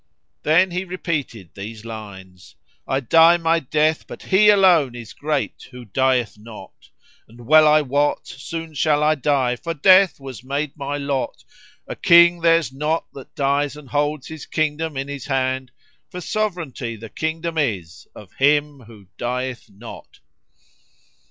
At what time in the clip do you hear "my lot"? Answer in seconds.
10.75-11.43